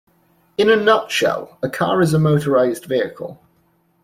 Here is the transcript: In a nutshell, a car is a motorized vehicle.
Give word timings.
In 0.57 0.71
a 0.71 0.75
nutshell, 0.75 1.59
a 1.61 1.69
car 1.69 2.01
is 2.01 2.11
a 2.15 2.17
motorized 2.17 2.85
vehicle. 2.85 3.39